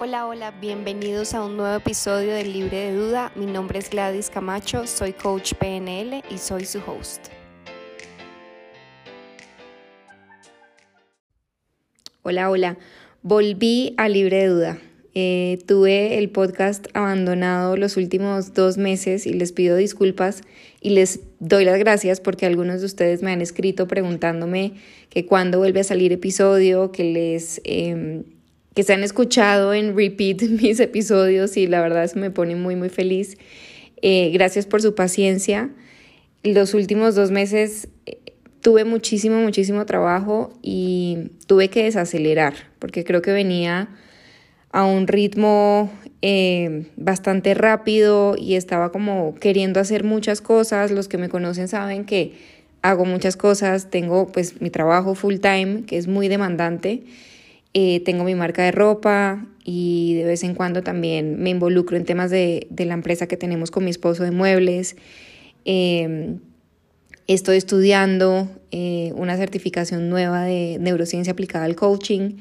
[0.00, 3.32] Hola, hola, bienvenidos a un nuevo episodio de Libre de Duda.
[3.34, 7.26] Mi nombre es Gladys Camacho, soy coach PNL y soy su host.
[12.22, 12.78] Hola, hola,
[13.22, 14.78] volví a Libre de Duda.
[15.14, 20.42] Eh, tuve el podcast abandonado los últimos dos meses y les pido disculpas
[20.80, 24.74] y les doy las gracias porque algunos de ustedes me han escrito preguntándome
[25.10, 27.60] que cuándo vuelve a salir episodio, que les...
[27.64, 28.37] Em,
[28.78, 32.76] que se han escuchado en repeat mis episodios y la verdad eso me pone muy
[32.76, 33.36] muy feliz.
[34.02, 35.70] Eh, gracias por su paciencia.
[36.44, 38.18] Los últimos dos meses eh,
[38.60, 43.88] tuve muchísimo, muchísimo trabajo y tuve que desacelerar porque creo que venía
[44.70, 45.90] a un ritmo
[46.22, 50.92] eh, bastante rápido y estaba como queriendo hacer muchas cosas.
[50.92, 52.34] Los que me conocen saben que
[52.82, 57.02] hago muchas cosas, tengo pues mi trabajo full time que es muy demandante
[57.80, 62.04] eh, tengo mi marca de ropa y de vez en cuando también me involucro en
[62.04, 64.96] temas de, la empresa que tenemos con mi esposo de muebles.
[65.64, 66.40] Em,
[67.28, 72.38] estoy estudiando eh, una certificación nueva de neurociencia aplicada al coaching.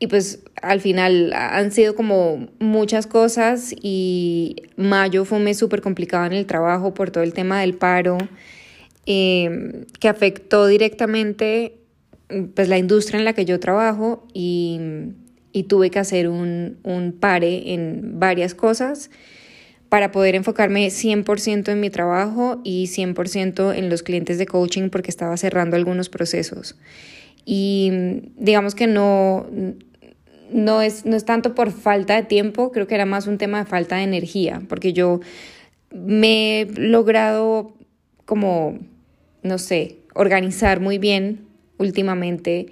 [0.00, 5.82] Y pues al final han sido como muchas cosas y mayo fue un mes súper
[5.82, 8.18] complicado en el trabajo por todo el tema del paro,
[9.06, 11.77] em, que afectó directamente
[12.54, 14.80] pues la industria en la que yo trabajo y,
[15.66, 19.10] tuve que hacer un, un, pare en varias cosas
[19.88, 25.10] para poder enfocarme 100% en mi trabajo y 100% en los clientes de coaching porque
[25.10, 26.76] estaba cerrando algunos procesos.
[27.44, 27.90] Y
[28.36, 29.46] digamos que no,
[30.52, 33.58] no, es, no es tanto por falta de tiempo, creo que era más un tema
[33.58, 35.20] de falta de energía, porque yo
[35.90, 37.74] me he logrado
[38.26, 38.78] como,
[39.42, 41.47] no sé, organizar muy bien
[41.78, 42.66] últimamente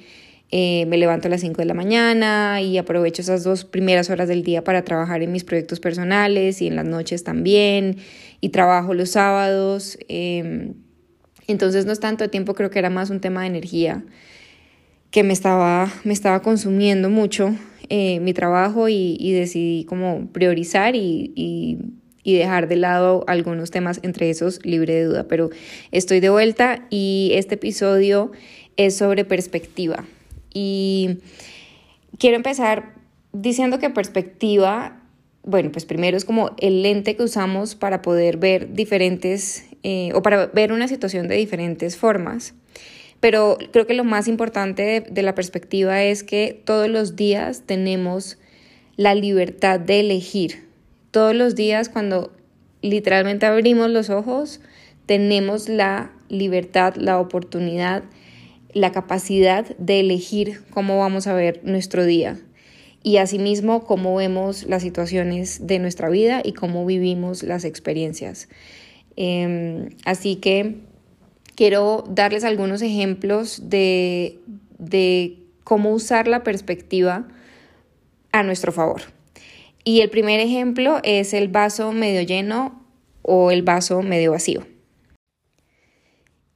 [0.52, 4.28] eh, me levanto a las 5 de la mañana y aprovecho esas dos primeras horas
[4.28, 7.96] del día para trabajar en mis proyectos personales y en las noches también
[8.40, 9.98] y trabajo los sábados.
[10.08, 10.74] Em,
[11.48, 14.04] entonces no es tanto tiempo, creo que era más un tema de energía
[15.10, 17.54] que me estaba, me estaba consumiendo mucho
[17.88, 21.78] eh, mi trabajo y, decidí como priorizar y, y,
[22.22, 25.28] y dejar de lado algunos temas, entre esos libre de duda.
[25.28, 25.50] Pero
[25.92, 28.32] estoy de vuelta y este episodio
[28.76, 30.04] es sobre perspectiva.
[30.52, 31.18] Y
[32.18, 32.94] quiero empezar
[33.32, 35.02] diciendo que perspectiva,
[35.42, 40.22] bueno, pues primero es como el lente que usamos para poder ver diferentes eh, o
[40.22, 42.54] para ver una situación de diferentes formas.
[43.20, 47.62] Pero creo que lo más importante de, de la perspectiva es que todos los días
[47.66, 48.38] tenemos
[48.96, 50.66] la libertad de elegir.
[51.10, 52.32] Todos los días cuando
[52.82, 54.60] literalmente abrimos los ojos,
[55.06, 58.02] tenemos la libertad, la oportunidad
[58.76, 62.38] la capacidad de elegir cómo vamos a ver nuestro día
[63.02, 68.50] y asimismo cómo vemos las situaciones de nuestra vida y cómo vivimos las experiencias.
[69.16, 70.76] Em, así que
[71.54, 74.40] quiero darles algunos ejemplos de,
[74.78, 77.26] de cómo usar la perspectiva
[78.30, 79.00] a nuestro favor.
[79.84, 82.84] Y el primer ejemplo es el vaso medio lleno
[83.22, 84.66] o el vaso medio vacío.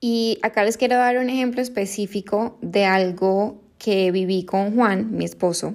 [0.00, 5.26] Y acá les quiero dar un ejemplo específico de algo que viví con Juan, mi
[5.26, 5.74] esposo.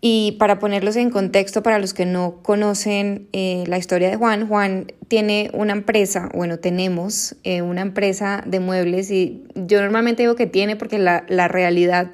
[0.00, 4.46] Y para ponerlos en contexto, para los que no conocen eh, la historia de Juan,
[4.46, 10.36] Juan tiene una empresa, bueno, tenemos eh, una empresa de muebles y yo normalmente digo
[10.36, 12.12] que tiene porque la, la realidad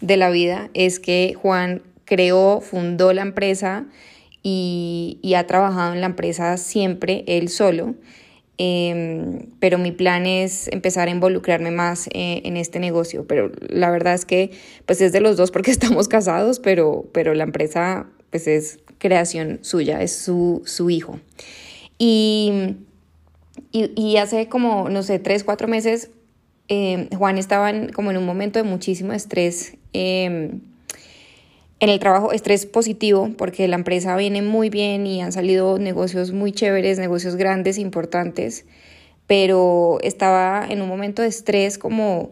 [0.00, 3.84] de la vida es que Juan creó, fundó la empresa
[4.42, 7.94] y, y ha trabajado en la empresa siempre él solo.
[8.60, 13.24] Em, pero mi plan es empezar a involucrarme más eh, en este negocio.
[13.26, 14.50] Pero la verdad es que
[14.84, 19.60] pues es de los dos porque estamos casados, pero, pero la empresa pues es creación
[19.62, 21.20] suya, es su, su hijo.
[21.98, 22.76] Y,
[23.72, 26.10] y, hace como, no sé, tres, cuatro meses,
[26.68, 29.76] em, Juan estaba como en un momento de muchísimo estrés.
[31.80, 36.32] En el trabajo estrés positivo porque la empresa viene muy bien y han salido negocios
[36.32, 38.64] muy chéveres, negocios grandes, importantes,
[39.28, 42.30] pero estaba en un momento de estrés como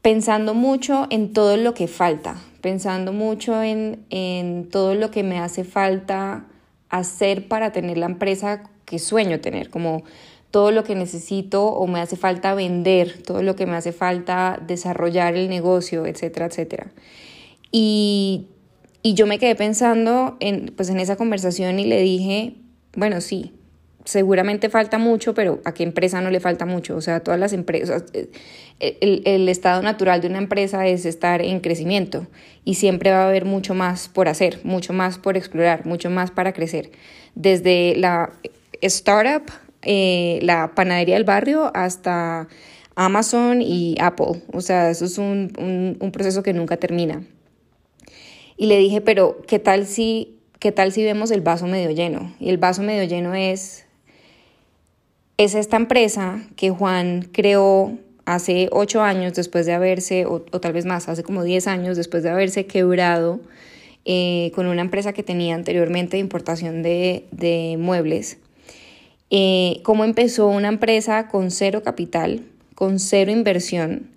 [0.00, 5.38] pensando mucho en todo lo que falta, pensando mucho en, en todo lo que me
[5.38, 6.46] hace falta
[6.88, 10.02] hacer para tener la empresa que sueño tener, como
[10.50, 14.58] todo lo que necesito o me hace falta vender, todo lo que me hace falta
[14.66, 16.90] desarrollar el negocio, etcétera, etcétera.
[17.72, 18.46] Y,
[19.02, 22.54] yo me quedé pensando en, pues en esa conversación y le dije,
[22.94, 23.54] bueno, sí,
[24.04, 26.96] seguramente falta mucho, pero ¿a qué empresa no le falta mucho?
[26.96, 28.28] O sea, todas las empresas, eh,
[28.78, 32.26] el, el, estado natural de una empresa es estar en crecimiento
[32.64, 36.30] y siempre va a haber mucho más por hacer, mucho más por explorar, mucho más
[36.30, 36.90] para crecer.
[37.34, 38.32] Desde la
[38.82, 39.50] startup,
[39.82, 42.48] eh, la panadería del barrio, hasta
[42.96, 44.42] Amazon y Apple.
[44.52, 47.22] O sea, eso es un, un proceso que nunca termina.
[48.60, 52.30] Y le dije, pero ¿qué tal si ¿qué tal si vemos el vaso medio lleno?
[52.38, 53.86] Y el vaso medio lleno es,
[55.38, 57.96] es esta empresa que Juan creó
[58.26, 62.22] hace ocho años después de haberse, o, tal vez más, hace como diez años después
[62.22, 63.40] de haberse quebrado
[64.04, 68.36] eh, con una empresa que tenía anteriormente de importación de, de muebles.
[69.30, 72.42] Eh, cómo empezó una empresa con cero capital,
[72.74, 74.10] con cero inversión,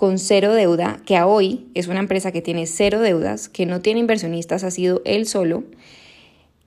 [0.00, 3.82] con cero deuda, que a hoy es una empresa que tiene cero deudas, que no
[3.82, 5.62] tiene inversionistas, ha sido él solo,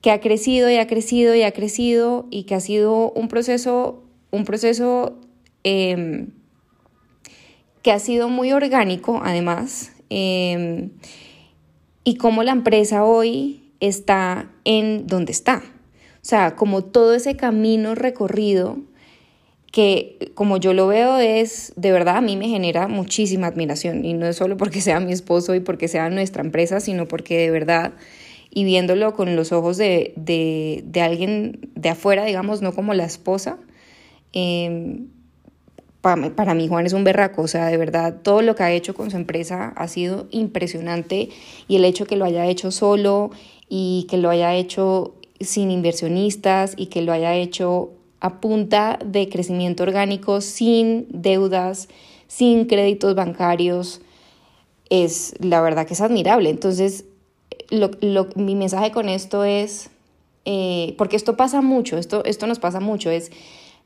[0.02, 4.04] que ha crecido y ha crecido y ha crecido y que ha sido un proceso,
[4.30, 5.20] un proceso
[5.64, 6.28] em,
[7.82, 10.92] que ha sido muy orgánico además, em,
[12.04, 15.64] y cómo la empresa hoy está en donde está.
[16.18, 18.78] O sea, como todo ese camino recorrido
[19.74, 24.06] que como yo lo veo es, de verdad, a mí me genera muchísima admiración.
[24.06, 27.40] Y no es solo porque sea mi esposo y porque sea nuestra empresa, sino porque
[27.40, 27.94] de verdad,
[28.52, 33.58] y viéndolo con los ojos de, de, alguien de afuera, digamos, no como la esposa,
[34.32, 35.08] em,
[36.02, 38.72] para, para mí Juan es un berraco, o sea, de verdad, todo lo que ha
[38.72, 41.30] hecho con su empresa ha sido impresionante.
[41.68, 43.32] Y el hecho que lo haya hecho solo
[43.70, 47.94] y que lo haya hecho sin inversionistas y que lo haya hecho
[48.24, 51.90] a punta de crecimiento orgánico, sin deudas,
[52.28, 54.00] sin créditos bancarios,
[54.90, 56.50] es la verdad que es admirable.
[56.50, 57.04] Entonces,
[58.36, 59.90] mi mensaje con esto es,
[60.46, 63.30] eh, porque esto pasa mucho, esto, esto nos pasa mucho, es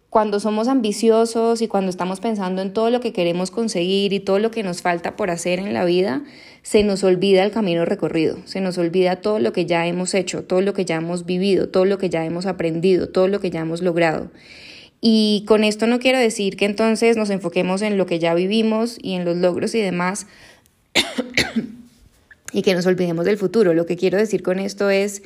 [0.10, 4.40] cuando somos ambiciosos y cuando estamos pensando en todo lo que queremos conseguir y todo
[4.40, 6.24] lo que nos falta por hacer en la vida,
[6.64, 10.44] se nos olvida el camino recorrido, se nos olvida todo lo que ya hemos hecho,
[10.44, 13.50] todo lo que ya hemos vivido, todo lo que ya hemos aprendido, todo lo que
[13.50, 14.32] ya hemos logrado.
[15.00, 18.98] Y con esto no quiero decir que entonces nos enfoquemos en lo que ya vivimos
[19.02, 20.26] y en los logros y demás
[22.52, 23.74] y que nos olvidemos del futuro.
[23.74, 25.22] Lo que quiero decir con esto es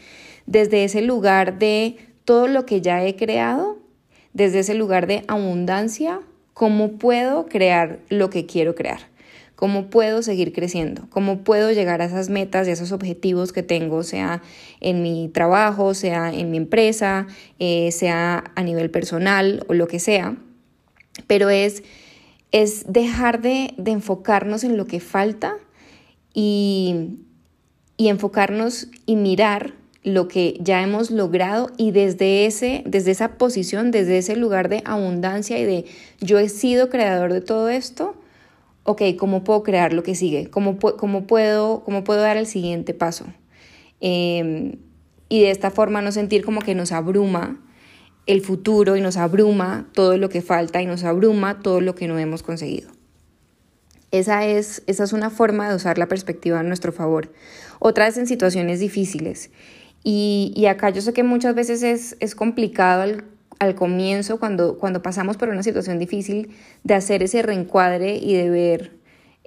[0.46, 3.81] desde ese lugar de todo lo que ya he creado,
[4.34, 6.22] desde ese lugar de abundancia,
[6.54, 9.00] cómo puedo crear lo que quiero crear,
[9.56, 13.64] cómo puedo seguir creciendo, cómo puedo llegar a esas metas y a esos objetivos que
[13.64, 14.42] tengo, sea
[14.80, 17.28] en mi trabajo, sea en mi empresa,
[17.60, 20.38] eh, sea a nivel personal o lo que sea.
[21.28, 21.84] Pero es,
[22.52, 25.56] es dejar de, de enfocarnos en lo que falta
[26.34, 27.18] y,
[27.98, 33.92] y enfocarnos y mirar lo que ya hemos logrado y desde, ese, desde esa posición,
[33.92, 35.86] desde ese lugar de abundancia y de
[36.20, 38.16] yo he sido creador de todo esto,
[38.84, 40.50] ok, ¿cómo puedo crear lo que sigue?
[40.50, 43.26] ¿Cómo, cómo, puedo, cómo puedo dar el siguiente paso?
[44.00, 44.78] Em,
[45.30, 47.62] y de esta forma no sentir como que nos abruma
[48.26, 52.08] el futuro y nos abruma todo lo que falta y nos abruma todo lo que
[52.08, 52.90] no hemos conseguido.
[54.12, 57.32] Esa es, esa es una forma de usar la perspectiva a nuestro favor.
[57.80, 59.52] Otra es en situaciones difíciles.
[60.04, 63.24] Y, acá yo sé que muchas veces es, es complicado al,
[63.60, 66.50] al, comienzo, cuando, cuando pasamos por una situación difícil,
[66.84, 68.92] de hacer ese reencuadre y de ver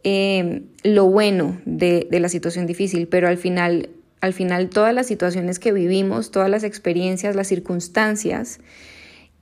[0.05, 3.89] eh, lo bueno de, de, la situación difícil, pero al final,
[4.21, 8.61] al final todas las situaciones que vivimos, todas las experiencias, las circunstancias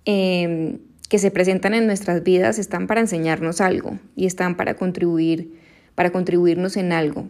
[0.06, 0.78] eh,
[1.10, 5.58] que se presentan en nuestras vidas están para enseñarnos algo y están para contribuir,
[5.94, 7.28] para contribuirnos en algo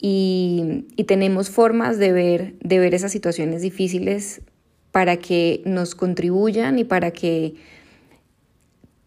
[0.00, 4.42] y, tenemos formas de ver, de ver esas situaciones difíciles
[4.90, 7.54] para que nos contribuyan y para que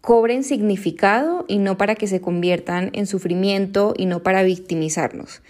[0.02, 5.42] cobren significado y no para que se conviertan en sufrimiento y no para victimizarnos.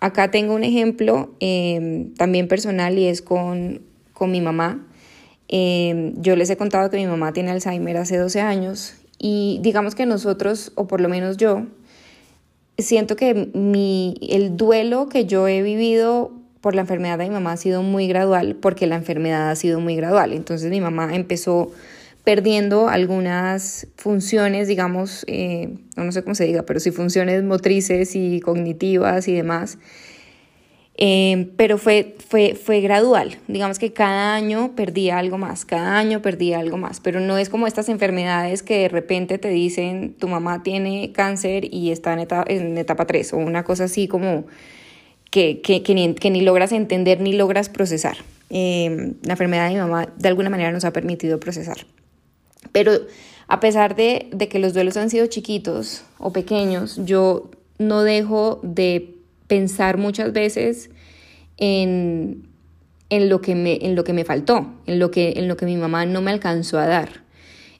[0.00, 4.86] Acá tengo un ejemplo em, también personal y es con, con mi mamá.
[5.48, 9.94] Em, yo les he contado que mi mamá tiene Alzheimer hace 12 años y digamos
[9.94, 11.66] que nosotros, o por lo menos yo,
[12.78, 17.52] siento que mi, el duelo que yo he vivido por la enfermedad de mi mamá
[17.52, 20.32] ha sido muy gradual porque la enfermedad ha sido muy gradual.
[20.32, 21.70] Entonces mi mamá empezó
[22.24, 28.40] perdiendo algunas funciones, digamos, eh, no sé cómo se diga, pero sí funciones motrices y
[28.40, 29.78] cognitivas y demás.
[31.00, 36.22] Em, pero fue, fue, fue gradual, digamos que cada año perdía algo más, cada año
[36.22, 40.26] perdía algo más, pero no es como estas enfermedades que de repente te dicen tu
[40.26, 44.46] mamá tiene cáncer y está en etapa, en etapa 3 o una cosa así como
[45.30, 48.16] que, que, que, ni, que ni logras entender ni logras procesar.
[48.50, 51.86] Em, la enfermedad de mi mamá de alguna manera nos ha permitido procesar.
[52.72, 52.90] Pero
[53.46, 58.58] a pesar de, de que los duelos han sido chiquitos o pequeños, yo no dejo
[58.64, 59.17] de
[59.48, 60.90] pensar muchas veces
[61.56, 62.48] en,
[63.10, 65.66] en, lo, que me, en lo que me faltó, en lo que, en lo que
[65.66, 67.26] mi mamá no me alcanzó a dar.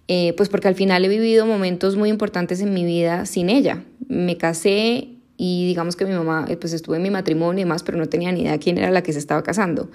[0.09, 3.85] Eh, pues porque al final he vivido momentos muy importantes en mi vida sin ella.
[4.09, 7.83] Me casé y digamos que mi mamá, eh, pues estuve en mi matrimonio y demás,
[7.83, 9.91] pero no tenía ni idea quién era la que se estaba casando.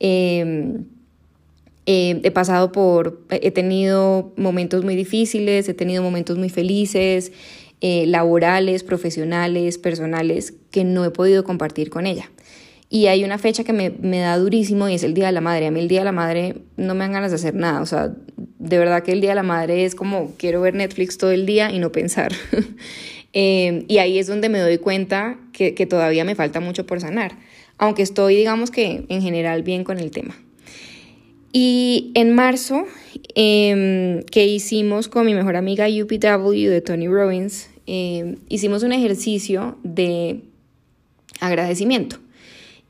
[0.00, 0.86] Em,
[1.84, 7.32] eh, he pasado por, he tenido momentos muy difíciles, he tenido momentos muy felices,
[7.80, 12.30] laborales, profesionales, personales, que no he podido compartir con ella.
[12.92, 15.40] Y hay una fecha que me, me, da durísimo y es el Día de la
[15.40, 15.68] Madre.
[15.68, 17.80] A mí el Día de la Madre no me dan ganas de hacer nada.
[17.80, 21.16] O sea, de verdad que el Día de la Madre es como quiero ver Netflix
[21.16, 22.32] todo el día y no pensar.
[23.32, 27.00] eh, y ahí es donde me doy cuenta que, que todavía me falta mucho por
[27.00, 27.38] sanar.
[27.78, 30.34] Aunque estoy, digamos que en general, bien con el tema.
[31.52, 32.86] Y en marzo,
[33.34, 39.76] eh, que hicimos con mi mejor amiga UPW de Tony Robbins, eh, hicimos un ejercicio
[39.82, 40.42] de
[41.40, 42.18] agradecimiento.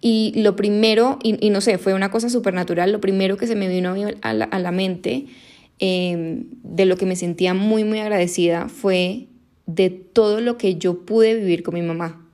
[0.00, 3.54] Y lo primero, y, no sé, fue una cosa súper natural, lo primero que se
[3.54, 5.26] me vino a la, a la mente
[5.78, 9.26] em, de lo que me sentía muy, muy agradecida fue
[9.66, 12.26] de todo lo que yo pude vivir con mi mamá.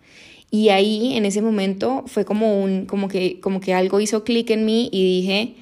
[0.50, 4.50] Y ahí, en ese momento, fue como, un, como, que, como que algo hizo clic
[4.50, 5.54] en mí y dije,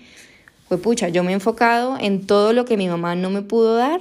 [0.78, 4.00] pucha, yo me he enfocado en todo lo que mi mamá no me pudo dar,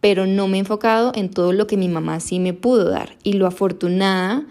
[0.00, 3.16] pero no me he enfocado en todo lo que mi mamá sí me pudo dar.
[3.22, 4.44] Y lo afortunada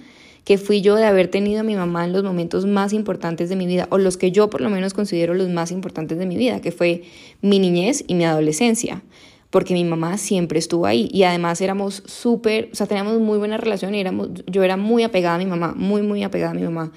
[0.46, 3.56] que fui yo de haber tenido a mi mamá en los momentos más importantes de
[3.56, 6.38] mi vida, o los que yo por lo menos considero los más importantes de mi
[6.38, 7.04] vida, que fue
[7.42, 9.02] mi niñez y mi adolescencia,
[9.50, 13.58] porque mi mamá siempre estuvo ahí y además éramos súper, o sea, teníamos muy buena
[13.58, 16.62] relación y éramos, yo era muy apegada a mi mamá, muy, muy apegada a mi
[16.64, 16.92] mamá.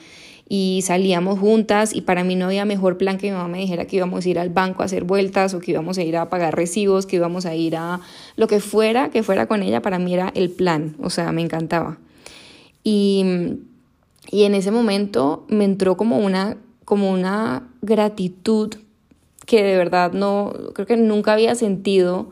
[0.49, 3.85] Y salíamos juntas y para mí no había mejor plan que mi mamá me dijera
[3.85, 6.31] que íbamos a ir al banco a hacer vueltas o que íbamos a ir a
[6.31, 8.01] pagar recibos, que íbamos a ir a
[8.37, 11.43] lo que fuera, que fuera con ella, para mí era el plan, o sea, me
[11.43, 11.99] encantaba.
[12.83, 13.25] Y,
[14.31, 18.75] y en ese momento me entró como una, como una gratitud
[19.49, 22.31] que de verdad no, creo que nunca había sentido.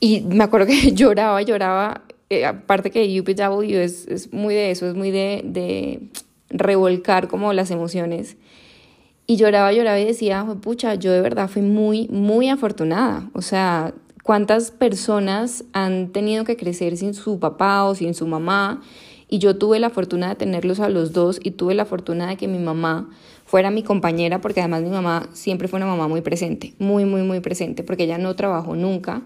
[0.00, 2.02] Y me acuerdo que lloraba, lloraba.
[2.30, 6.00] Eh, aparte que UPW es, es muy de eso, es muy de, de
[6.52, 8.36] revolcar como las emociones.
[9.26, 13.30] Y lloraba, lloraba y decía, pucha, yo de verdad fui muy, muy afortunada.
[13.34, 18.82] O sea, ¿cuántas personas han tenido que crecer sin su papá o sin su mamá?
[19.28, 22.36] Y yo tuve la fortuna de tenerlos a los dos y tuve la fortuna de
[22.36, 23.08] que mi mamá
[23.46, 27.22] fuera mi compañera, porque además mi mamá siempre fue una mamá muy presente, muy, muy,
[27.22, 29.22] muy presente, porque ella no trabajó nunca.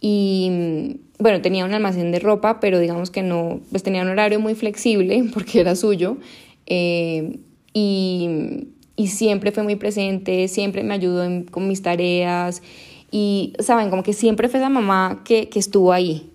[0.00, 4.40] Y bueno, tenía un almacén de ropa, pero digamos que no, pues tenía un horario
[4.40, 6.16] muy flexible porque era suyo.
[6.70, 7.40] Eh,
[7.74, 12.62] y, y, siempre fue muy presente, siempre me ayudó con mis tareas.
[13.10, 13.90] Y, ¿saben?
[13.90, 16.30] Como que siempre fue esa mamá que, que estuvo ahí.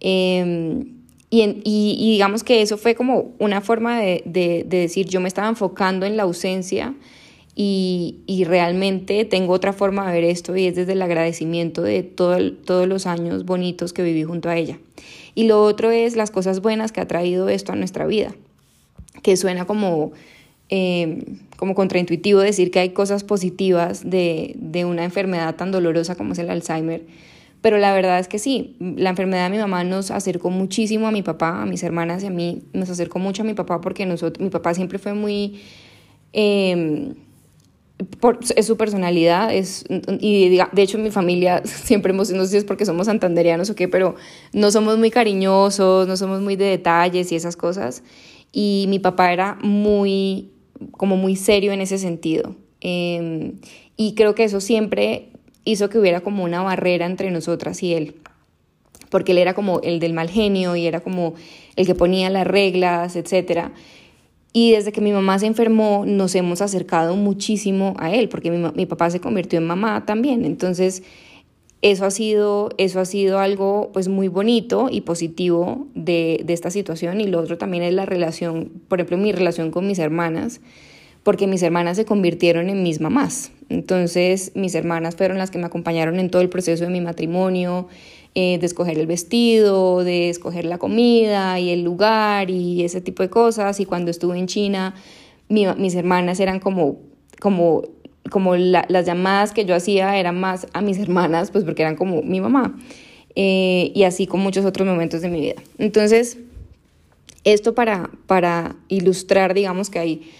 [0.00, 0.84] Eh,
[1.32, 5.48] y, y, digamos que eso fue como una forma de, de, decir, yo me estaba
[5.48, 6.94] enfocando en la ausencia
[7.54, 12.02] y, y, realmente tengo otra forma de ver esto y es desde el agradecimiento de
[12.02, 14.80] todo todos los años bonitos que viví junto a ella.
[15.36, 18.34] Y lo otro es las cosas buenas que ha traído esto a nuestra vida,
[19.22, 20.12] que suena como,
[20.68, 21.24] eh,
[21.56, 26.38] como contraintuitivo decir que hay cosas positivas de, de una enfermedad tan dolorosa como es
[26.38, 27.02] el Alzheimer
[27.60, 31.10] pero la verdad es que sí, la enfermedad de mi mamá nos acercó muchísimo a
[31.10, 34.06] mi papá, a mis hermanas y a mí, nos acercó mucho a mi papá porque
[34.06, 35.60] nosotros, mi papá siempre fue muy...
[36.32, 37.14] Eh,
[38.18, 39.84] por, es su personalidad, es,
[40.20, 43.74] y de hecho mi familia siempre hemos, no sé si es porque somos santanderianos o
[43.74, 44.14] qué, pero
[44.54, 48.02] no somos muy cariñosos, no somos muy de detalles y esas cosas.
[48.52, 50.50] Y mi papá era muy,
[50.92, 52.56] como muy serio en ese sentido.
[52.80, 53.52] Eh,
[53.96, 55.28] y creo que eso siempre
[55.64, 58.14] hizo que hubiera como una barrera entre nosotras y él,
[59.10, 61.34] porque él era como el del mal genio y era como
[61.76, 63.68] el que ponía las reglas, etc.
[64.52, 68.70] Y desde que mi mamá se enfermó nos hemos acercado muchísimo a él, porque mi,
[68.74, 71.02] mi papá se convirtió en mamá también, entonces
[71.82, 76.70] eso ha sido, eso ha sido algo pues muy bonito y positivo de, de, esta
[76.70, 80.60] situación y lo otro también es la relación, por ejemplo mi relación con mis hermanas,
[81.22, 83.52] porque mis hermanas se convirtieron en mis mamás.
[83.68, 87.88] Entonces mis hermanas fueron las que me acompañaron en todo el proceso de mi matrimonio,
[88.36, 93.24] eh, de escoger el vestido, de escoger la comida y el lugar y ese tipo
[93.24, 93.80] de cosas.
[93.80, 94.94] Y cuando estuve en China,
[95.48, 97.00] mis hermanas eran como,
[97.40, 97.82] como,
[98.30, 102.22] como las llamadas que yo hacía eran más a mis hermanas, pues porque eran como
[102.22, 102.78] mi mamá.
[103.36, 105.62] Eh, y así con muchos otros momentos de mi vida.
[105.78, 106.38] Entonces,
[107.44, 110.30] esto para, para ilustrar, digamos que hay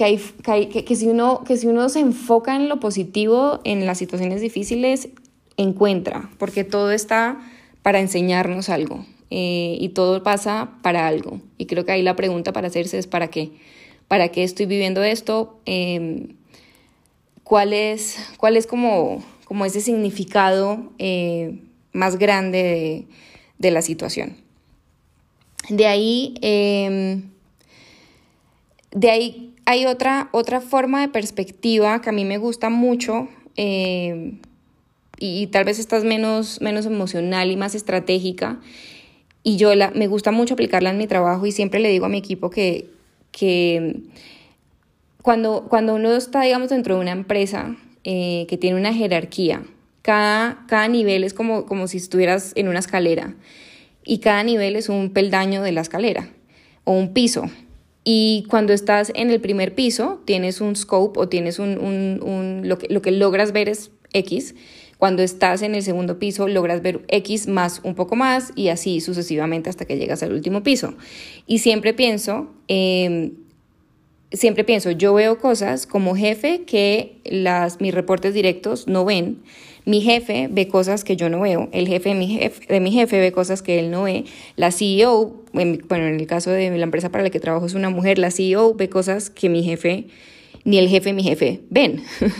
[0.00, 3.98] que, hay, que, si uno, que si uno se enfoca en lo positivo, en las
[3.98, 5.10] situaciones difíciles,
[5.58, 7.38] encuentra, porque todo está
[7.82, 11.40] para enseñarnos algo eh, y todo pasa para algo.
[11.58, 13.52] Y creo que ahí la pregunta para hacerse es ¿para qué?
[14.08, 15.60] ¿Para qué estoy viviendo esto?
[15.66, 16.28] Em,
[17.50, 21.58] ¿Cuál es, cuál es como, como ese significado eh,
[21.92, 23.06] más grande
[23.58, 24.36] de, la situación?
[25.68, 27.24] De ahí, em,
[28.92, 33.26] de ahí hay otra, otra forma de perspectiva que a mí me gusta mucho
[33.56, 34.38] em,
[35.18, 38.60] y, tal vez estás menos, menos emocional y más estratégica.
[39.42, 42.10] Y yo la, me gusta mucho aplicarla en mi trabajo y siempre le digo a
[42.10, 42.90] mi equipo que,
[43.32, 44.02] que
[45.22, 49.62] cuando, cuando uno está, digamos, dentro de una empresa eh, que tiene una jerarquía,
[50.02, 53.34] cada, cada nivel es como, como si estuvieras en una escalera
[54.04, 56.30] y cada nivel es un peldaño de la escalera
[56.84, 57.50] o un piso.
[58.02, 62.62] Y cuando estás en el primer piso, tienes un scope o tienes un, un, un
[62.64, 64.54] lo, que, lo que logras ver es X
[65.00, 69.00] cuando estás en el segundo piso logras ver X más un poco más y así
[69.00, 70.92] sucesivamente hasta que llegas al último piso.
[71.46, 73.32] Y siempre pienso, em,
[74.32, 79.38] siempre pienso, yo veo cosas como jefe que las, mis reportes directos no ven.
[79.86, 82.14] Mi jefe ve cosas que yo no veo, el jefe de
[82.80, 84.24] mi jefe, ve cosas que él no ve,
[84.56, 87.88] la CEO, bueno, en el caso de la empresa para la que trabajo es una
[87.88, 90.04] mujer, la CEO ve cosas que mi jefe,
[90.64, 92.02] ni el jefe de mi jefe ven.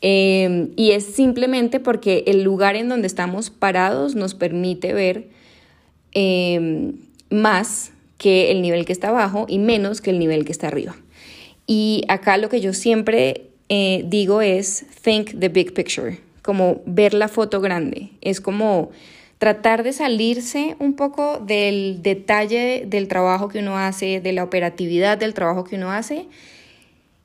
[0.00, 5.28] Em, y es simplemente porque el lugar en donde estamos parados nos permite ver
[6.12, 6.92] em,
[7.30, 10.94] más que el nivel que está abajo y menos que el nivel que está arriba.
[11.68, 17.12] Y acá lo que yo siempre eh, digo es think the big picture, como ver
[17.12, 18.10] la foto grande.
[18.22, 18.90] Es como
[19.36, 25.18] tratar de salirse un poco del detalle del trabajo que uno hace, de la operatividad
[25.18, 26.26] del trabajo que uno hace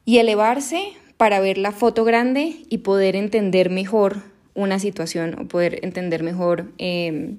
[0.04, 4.18] y elevarse para ver la foto grande y poder entender mejor
[4.56, 7.38] una situación o poder entender mejor em,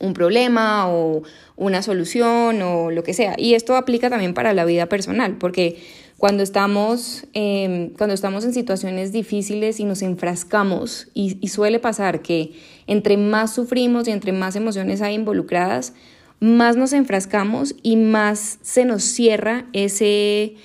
[0.00, 1.22] un problema o
[1.56, 3.34] una solución o lo que sea.
[3.36, 5.76] Y esto aplica también para la vida personal, porque
[6.18, 12.22] cuando estamos, em, cuando estamos en situaciones difíciles y nos enfrascamos, y, y suele pasar
[12.22, 12.52] que
[12.86, 15.92] entre más sufrimos y entre más emociones hay involucradas,
[16.40, 20.56] más nos enfrascamos y más se nos cierra ese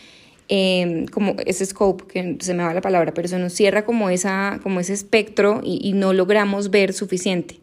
[0.52, 4.10] Em, como ese scope, que se me va la palabra, pero se nos cierra como,
[4.10, 7.60] esa, como ese espectro y, no logramos ver suficiente.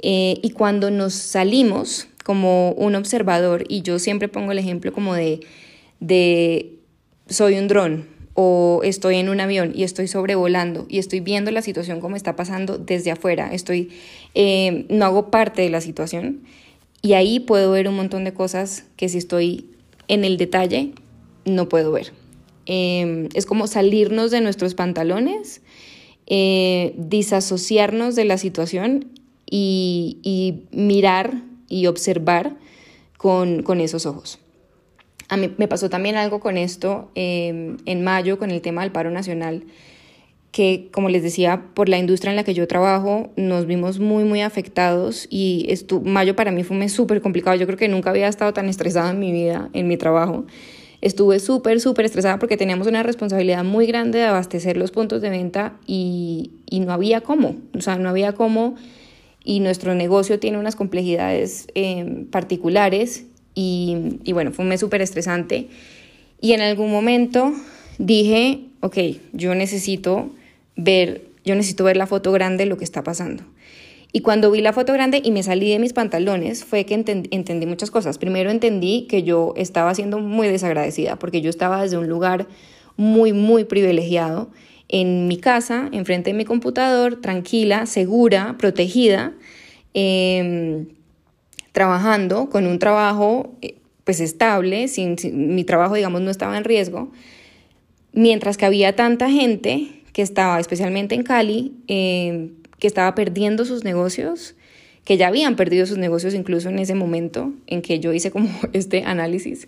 [0.00, 5.14] Eh, y cuando nos salimos como un observador, y yo siempre pongo el ejemplo como
[5.14, 5.40] de,
[6.00, 6.73] de
[7.28, 11.62] soy un dron o estoy en un avión y estoy sobrevolando y estoy viendo la
[11.62, 13.90] situación como está pasando desde afuera, estoy,
[14.34, 16.42] eh, no hago parte de la situación
[17.00, 19.70] y ahí puedo ver un montón de cosas que si estoy
[20.08, 20.92] en el detalle
[21.44, 22.12] no puedo ver.
[22.66, 25.60] Em, es como salirnos de nuestros pantalones,
[26.26, 29.10] eh, disasociarnos de la situación
[29.50, 32.56] y, mirar y observar
[33.18, 34.38] con, esos ojos.
[35.28, 38.92] A mí me pasó también algo con esto em, en mayo con el tema del
[38.92, 39.64] paro nacional,
[40.52, 44.24] que como les decía, por la industria en la que yo trabajo, nos vimos muy,
[44.24, 45.68] muy afectados y
[46.04, 47.56] mayo para mí fue súper complicado.
[47.56, 50.44] Yo creo que nunca había estado tan estresada en mi vida, en mi trabajo.
[51.00, 55.30] Estuve súper, súper estresada porque teníamos una responsabilidad muy grande de abastecer los puntos de
[55.30, 58.74] venta y, no había cómo, o sea, no había cómo
[59.44, 65.68] y nuestro negocio tiene unas complejidades em, particulares y, bueno, fue un mes súper estresante
[66.40, 67.52] y en algún momento
[67.98, 68.98] dije, ok,
[69.32, 70.30] yo necesito
[70.76, 73.44] ver, yo necesito ver la foto grande de lo que está pasando.
[74.12, 77.66] Y cuando vi la foto grande y me salí de mis pantalones fue que entendí
[77.66, 78.18] muchas cosas.
[78.18, 82.46] Primero entendí que yo estaba siendo muy desagradecida porque yo estaba desde un lugar
[82.96, 84.50] muy, muy privilegiado
[84.88, 89.32] en mi casa, enfrente de mi computador, tranquila, segura, protegida,
[89.94, 90.86] em,
[91.74, 97.10] trabajando con un trabajo eh, pues estable, sin, mi trabajo digamos no estaba en riesgo,
[98.12, 103.82] mientras que había tanta gente que estaba especialmente en Cali, eh, que estaba perdiendo sus
[103.82, 104.54] negocios,
[105.04, 108.48] que ya habían perdido sus negocios incluso en ese momento en que yo hice como
[108.72, 109.66] este análisis,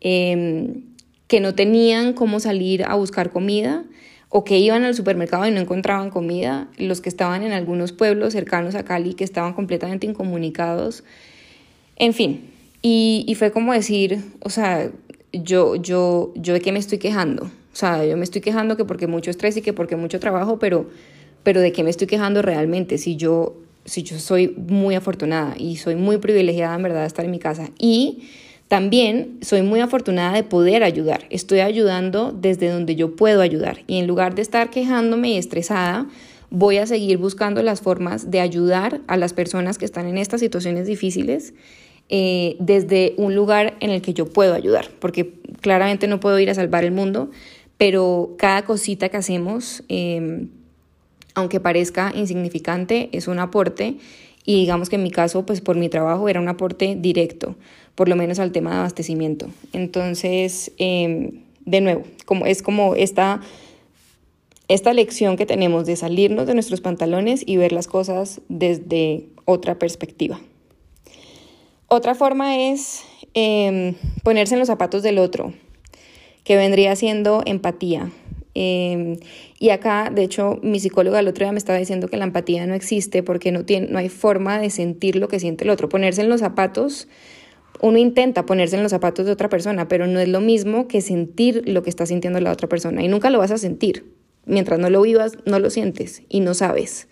[0.00, 0.82] em,
[1.28, 3.84] que no tenían cómo salir a buscar comida
[4.28, 8.32] o que iban al supermercado y no encontraban comida, los que estaban en algunos pueblos
[8.32, 11.04] cercanos a Cali que estaban completamente incomunicados,
[11.96, 12.50] en fin,
[12.82, 14.90] y, y fue como decir, o sea,
[15.32, 18.84] yo, yo, yo de qué me estoy quejando, o sea, yo me estoy quejando que
[18.84, 20.88] porque mucho estrés y que porque mucho trabajo, pero
[21.44, 23.54] pero ¿de qué me estoy quejando realmente si yo,
[23.84, 27.38] si yo soy muy afortunada y soy muy privilegiada en verdad de estar en mi
[27.38, 27.70] casa?
[27.78, 28.24] Y
[28.66, 31.26] también soy muy afortunada de poder ayudar.
[31.28, 33.80] Estoy ayudando desde donde yo puedo ayudar.
[33.86, 36.08] Y en lugar de estar quejándome y estresada,
[36.48, 40.40] voy a seguir buscando las formas de ayudar a las personas que están en estas
[40.40, 41.52] situaciones difíciles
[42.08, 44.88] eh, desde un lugar en el que yo puedo ayudar.
[45.00, 47.30] Porque claramente no puedo ir a salvar el mundo,
[47.78, 50.48] pero cada cosita que hacemos, em,
[51.34, 53.96] aunque parezca insignificante, es un aporte
[54.44, 57.56] y digamos que en mi caso, pues por mi trabajo era un aporte directo,
[57.94, 59.48] por lo menos al tema de abastecimiento.
[59.72, 63.40] Entonces, em, de nuevo, como es como esta,
[64.68, 69.78] esta lección que tenemos de salirnos de nuestros pantalones y ver las cosas desde otra
[69.78, 70.38] perspectiva.
[71.88, 75.52] Otra forma es em, ponerse en los zapatos del otro,
[76.44, 78.10] que vendría siendo empatía.
[78.54, 79.18] Em,
[79.58, 82.66] y acá, de hecho, mi psicóloga el otro día me estaba diciendo que la empatía
[82.66, 85.88] no existe porque no, tiene, no hay forma de sentir lo que siente el otro.
[85.88, 87.08] Ponerse en los zapatos,
[87.80, 91.00] uno intenta ponerse en los zapatos de otra persona, pero no es lo mismo que
[91.00, 93.02] sentir lo que está sintiendo la otra persona.
[93.02, 94.12] Y nunca lo vas a sentir.
[94.46, 97.08] Mientras no lo vivas, no lo sientes y no sabes.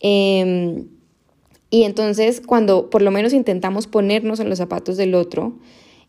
[0.00, 0.86] Em,
[1.70, 5.54] y entonces, cuando por lo menos intentamos ponernos en los zapatos del otro,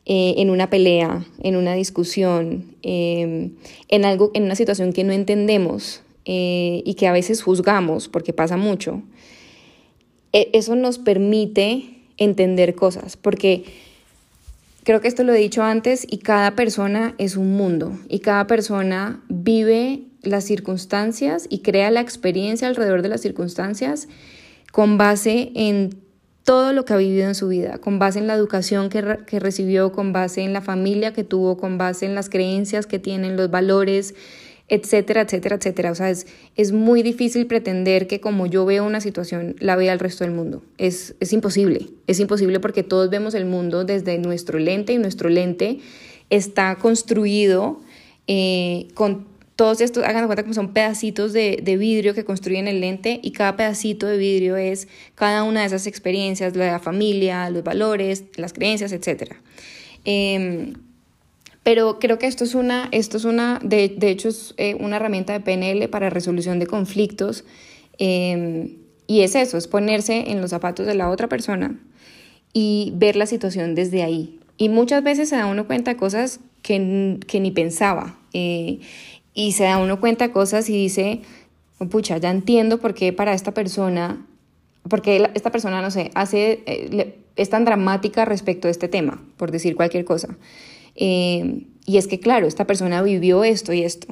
[0.06, 3.52] eh, en una pelea, en una discusión, em,
[3.88, 8.34] en, algo, en una situación que no entendemos eh, y que a veces juzgamos, porque
[8.34, 9.04] pasa mucho,
[10.34, 11.84] e, eso nos permite
[12.18, 13.64] entender cosas, porque
[14.84, 18.48] creo que esto lo he dicho antes y cada persona es un mundo y cada
[18.48, 24.08] persona vive las circunstancias y crea la experiencia alrededor de las circunstancias
[24.72, 26.02] con base en
[26.44, 29.02] todo lo que ha vivido en su vida, con base en la educación que,
[29.40, 33.38] recibió, con base en la familia que tuvo, con base en las creencias que tienen,
[33.38, 34.16] los valores,
[34.68, 35.92] etcétera, etcétera, etcétera.
[35.92, 39.94] O sea, es, es muy difícil pretender que como yo veo una situación, la vea
[39.94, 40.64] el resto del mundo.
[40.78, 45.30] Es, es imposible, es imposible porque todos vemos el mundo desde nuestro lente y nuestro
[45.30, 45.80] lente
[46.30, 47.82] está construido
[48.28, 52.82] eh, con todos estos, hagan de cuenta que son pedacitos de, vidrio que construyen el
[52.82, 57.64] lente y cada pedacito de vidrio es cada una de esas experiencias, la familia, los
[57.64, 59.36] valores, las creencias, etc.
[60.06, 60.74] Em,
[61.64, 65.34] pero creo que esto es una, esto es una de, hecho es eh, una herramienta
[65.34, 67.44] de PNL para resolución de conflictos
[68.00, 71.80] em, y es eso, es ponerse en los zapatos de la otra persona
[72.54, 74.40] y ver la situación desde ahí.
[74.58, 78.18] Y muchas veces se da uno cuenta de cosas que, que ni pensaba.
[78.34, 78.80] Eh,
[79.34, 81.22] y se da uno cuenta cosas y dice,
[81.80, 84.26] oh, pucha, ya entiendo por qué para esta persona,
[84.90, 89.52] porque esta persona, no sé, hace, eh, es tan dramática respecto a este tema, por
[89.52, 90.38] decir cualquier cosa.
[90.96, 94.08] Eh, y es que, claro, esta persona vivió esto y esto.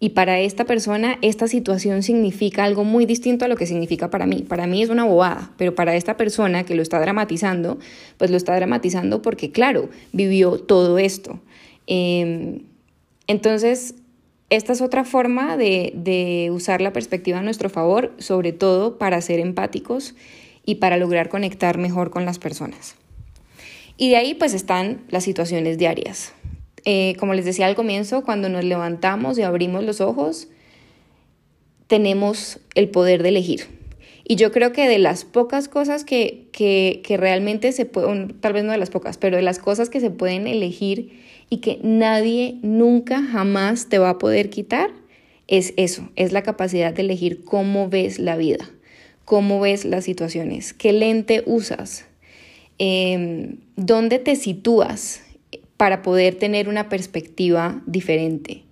[0.00, 4.26] Y para esta persona esta situación significa algo muy distinto a lo que significa para
[4.26, 4.42] mí.
[4.42, 7.78] Para mí es una bobada, pero para esta persona que lo está dramatizando,
[8.18, 11.38] pues lo está dramatizando porque, claro, vivió todo esto.
[11.86, 12.62] Eh,
[13.28, 13.94] entonces,
[14.52, 19.40] esta es otra forma de, usar la perspectiva a nuestro favor, sobre todo para ser
[19.40, 20.14] empáticos
[20.66, 22.96] y para lograr conectar mejor con las personas.
[23.96, 26.34] Y de ahí pues están las situaciones diarias.
[26.84, 30.48] Eh, como les decía al comienzo, cuando nos levantamos y abrimos los ojos,
[31.86, 33.68] tenemos el poder de elegir.
[34.22, 38.52] Y yo creo que de las pocas cosas que, que, que realmente se pueden, tal
[38.52, 41.78] vez no de las pocas, pero de las cosas que se pueden elegir y que
[41.82, 44.88] nadie nunca jamás te va a poder quitar,
[45.48, 48.70] es eso, es la capacidad de elegir cómo ves la vida,
[49.26, 52.06] cómo ves las situaciones, qué lente usas,
[52.78, 55.24] em, dónde te sitúas
[55.76, 58.62] para poder tener una perspectiva diferente.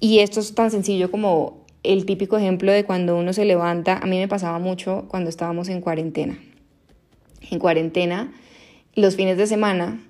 [0.00, 4.06] Y esto es tan sencillo como el típico ejemplo de cuando uno se levanta, a
[4.06, 6.38] mí me pasaba mucho cuando estábamos en cuarentena.
[7.50, 8.32] En cuarentena,
[8.94, 10.07] los fines de semana,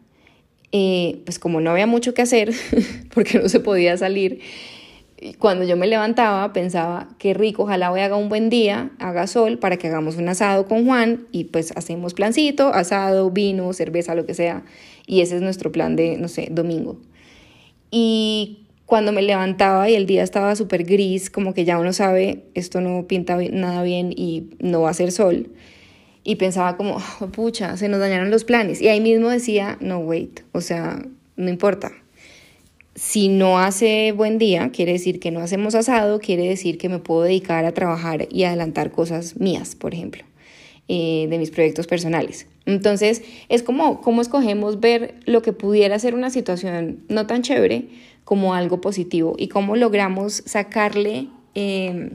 [0.72, 2.52] eh, pues como no había mucho que hacer,
[3.14, 4.40] porque no se podía salir,
[5.38, 9.58] cuando yo me levantaba pensaba, qué rico, ojalá hoy haga un buen día, haga sol,
[9.58, 14.26] para que hagamos un asado con Juan y pues hacemos plancito, asado, vino, cerveza, lo
[14.26, 14.64] que sea.
[15.06, 17.00] Y ese es nuestro plan de, no sé, domingo.
[17.90, 22.44] Y cuando me levantaba y el día estaba súper gris, como que ya uno sabe,
[22.54, 25.50] esto no pinta nada bien y no va a ser sol
[26.28, 28.82] y pensaba como, oh, pucha, se nos dañaron los planes.
[28.82, 31.02] Y ahí mismo decía, no, wait, o sea,
[31.36, 31.90] no importa.
[32.94, 36.98] Si no hace buen día, quiere decir que no hacemos asado, quiere decir que me
[36.98, 40.22] puedo dedicar a trabajar y adelantar cosas mías, por ejemplo,
[40.88, 42.46] eh, de mis proyectos personales.
[42.66, 47.86] Entonces, es como cómo escogemos ver lo que pudiera ser una situación no tan chévere
[48.24, 51.28] como algo positivo y cómo logramos sacarle...
[51.54, 52.10] Eh,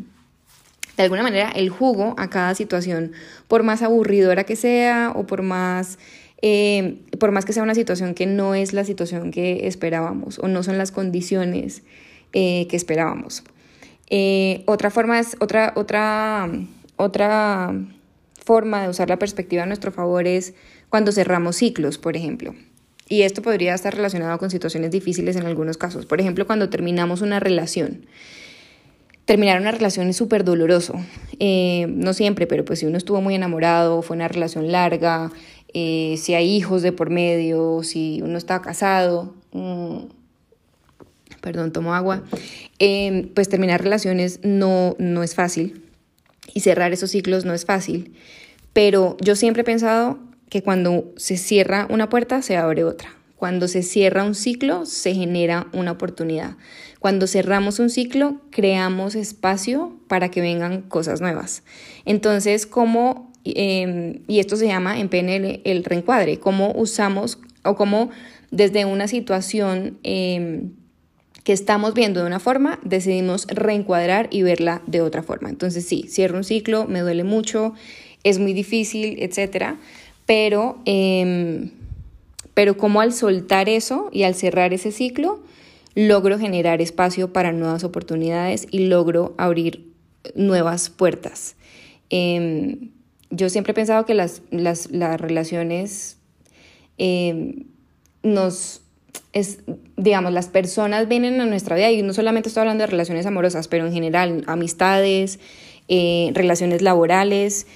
[0.97, 3.13] de alguna manera el jugo a cada situación,
[3.47, 5.97] por más aburridora que sea o por más
[6.45, 10.49] eh, por más que sea una situación que no es la situación que esperábamos o
[10.49, 11.83] no son las condiciones
[12.33, 13.43] eh, que esperábamos.
[14.09, 16.51] Eh, otra forma es, otra, otra,
[16.97, 17.73] otra
[18.43, 20.53] forma de usar la perspectiva a nuestro favor es
[20.89, 22.53] cuando cerramos ciclos, por ejemplo.
[23.07, 26.05] Y esto podría estar relacionado con situaciones difíciles en algunos casos.
[26.05, 28.05] Por ejemplo, cuando terminamos una relación.
[29.25, 30.95] Terminar una relación es súper doloroso.
[31.39, 35.31] Eh, no siempre, pero pues si uno estuvo muy enamorado, fue una relación larga,
[35.73, 39.97] eh, si hay hijos de por medio, si uno está casado, mm,
[41.41, 42.23] perdón, tomo agua,
[42.79, 45.83] eh, pues terminar relaciones no, no es fácil
[46.53, 48.13] y cerrar esos ciclos no es fácil.
[48.73, 53.09] Pero yo siempre he pensado que cuando se cierra una puerta, se abre otra.
[53.43, 56.55] Cuando se cierra un ciclo, se genera una oportunidad.
[57.01, 61.61] Cuando cerramos un ciclo, creamos espacio para que vengan cosas nuevas.
[62.05, 68.11] Entonces, ¿cómo, em, y esto se llama en PNL el reencuadre, cómo usamos o cómo
[68.49, 70.71] desde una situación em,
[71.43, 75.49] que estamos viendo de una forma, decidimos reencuadrar y verla de otra forma.
[75.49, 77.73] Entonces, sí, cierro un ciclo, me duele mucho,
[78.23, 79.79] es muy difícil, etcétera
[80.25, 81.71] pero, em,
[82.53, 85.41] pero como al soltar eso y al cerrar ese ciclo,
[85.95, 89.91] logro generar espacio para nuevas oportunidades y logro abrir
[90.35, 91.55] nuevas puertas.
[92.09, 92.91] Em,
[93.29, 96.17] yo siempre he pensado que las, las, las relaciones
[96.97, 97.65] em,
[98.21, 98.81] nos,
[99.33, 99.59] es,
[99.97, 103.67] digamos, las personas vienen a nuestra vida y no solamente estoy hablando de relaciones amorosas,
[103.67, 105.39] pero en general amistades,
[105.87, 107.67] eh, relaciones laborales,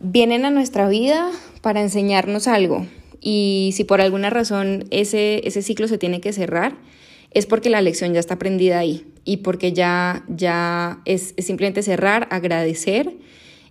[0.00, 2.86] vienen a nuestra vida para enseñarnos algo.
[3.20, 6.76] Y si por alguna razón ese, ese ciclo se tiene que cerrar,
[7.36, 12.28] es porque la lección ya está aprendida ahí y porque ya, ya es, simplemente cerrar,
[12.30, 13.12] agradecer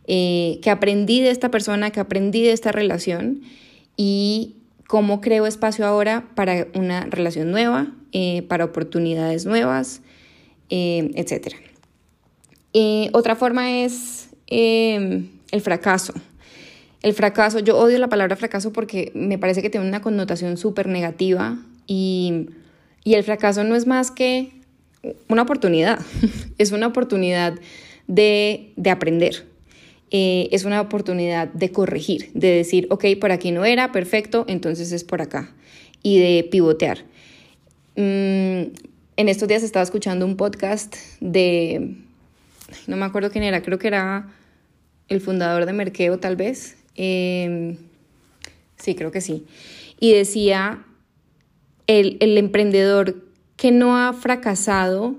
[0.05, 3.41] eh, que aprendí de esta persona, que aprendí de esta relación
[3.97, 10.01] y cómo creo espacio ahora para una relación nueva, eh, para oportunidades nuevas,
[10.69, 11.55] eh, etc.
[13.13, 16.13] otra forma es el fracaso.
[17.05, 20.87] El fracaso, yo odio la palabra fracaso porque me parece que tiene una connotación súper
[20.87, 22.49] negativa y,
[23.05, 24.53] el fracaso no es más que
[25.29, 25.99] una oportunidad,
[26.57, 27.53] es una oportunidad
[28.07, 29.45] de, aprender,
[30.09, 34.91] eh, es una oportunidad de corregir, de decir, ok, por aquí no era, perfecto, entonces
[34.91, 35.53] es por acá,
[36.01, 37.05] y de pivotear.
[37.95, 38.73] Mm,
[39.17, 41.97] en estos días estaba escuchando un podcast de,
[42.87, 44.33] no me acuerdo quién era, creo que era
[45.07, 46.77] el fundador de Merkeo tal vez.
[46.95, 47.77] Em,
[48.77, 49.45] sí, creo que sí.
[49.99, 50.85] Y decía,
[51.87, 53.23] el, emprendedor
[53.57, 55.15] que no ha fracasado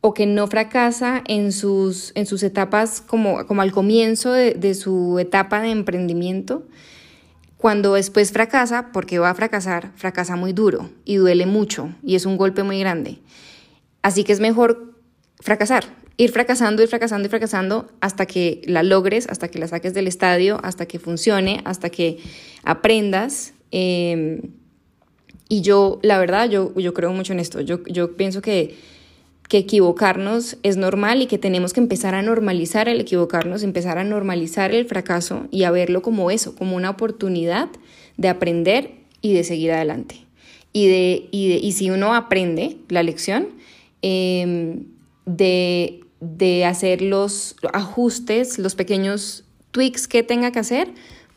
[0.00, 4.74] o que no fracasa en sus, en sus etapas como, como al comienzo de, de
[4.74, 6.66] su etapa de emprendimiento,
[7.56, 12.26] cuando después fracasa, porque va a fracasar, fracasa muy duro y duele mucho y es
[12.26, 13.18] un golpe muy grande.
[14.02, 14.94] Así que es mejor
[15.40, 19.94] fracasar ir fracasando, ir fracasando y fracasando hasta que la logres, hasta que la saques
[19.94, 22.18] del estadio, hasta que funcione, hasta que
[22.64, 23.52] aprendas.
[23.70, 24.40] Em,
[25.48, 27.60] y yo, la verdad, yo, yo creo mucho en esto.
[27.60, 28.76] Yo, yo pienso que,
[29.48, 34.04] que equivocarnos es normal y que tenemos que empezar a normalizar el equivocarnos, empezar a
[34.04, 37.68] normalizar el fracaso y a verlo como eso, como una oportunidad
[38.16, 40.16] de aprender y de seguir adelante.
[40.72, 43.48] Y, de, y, de, y si uno aprende la lección,
[44.02, 44.78] eh,
[45.26, 46.00] de
[46.36, 50.88] de hacer los ajustes, los pequeños tweaks que tenga que hacer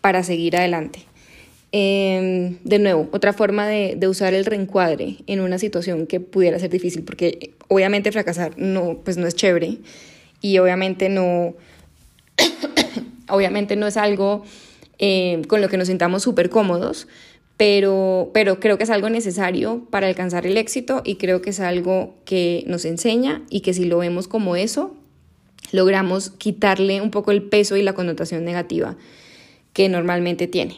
[0.01, 1.05] para seguir adelante.
[1.71, 6.71] Em, de nuevo, otra forma de, usar el reencuadre en una situación que pudiera ser
[6.71, 9.77] difícil, porque obviamente fracasar no, pues no es chévere
[10.41, 11.53] y obviamente no,
[13.29, 14.43] obviamente no es algo
[14.97, 17.07] eh, con lo que nos sintamos súper cómodos,
[17.59, 21.59] pero, pero creo que es algo necesario para alcanzar el éxito y creo que es
[21.59, 24.95] algo que nos enseña y que si lo vemos como eso,
[25.73, 28.95] logramos quitarle un poco el peso y la connotación negativa
[29.73, 30.77] que normalmente tiene.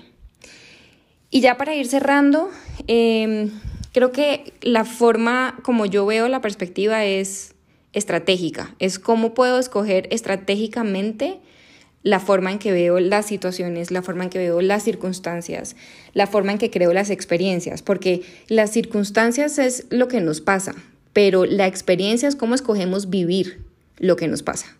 [1.29, 2.49] Y ya para ir cerrando,
[2.87, 3.51] em,
[3.91, 7.53] creo que la forma como yo veo la perspectiva es
[7.93, 11.41] estratégica, es cómo puedo escoger estratégicamente
[12.03, 15.75] la forma en que veo las situaciones, la forma en que veo las circunstancias,
[16.13, 20.73] la forma en que creo las experiencias, porque las circunstancias es lo que nos pasa,
[21.13, 23.61] pero la experiencia es cómo escogemos vivir
[23.97, 24.77] lo que nos pasa.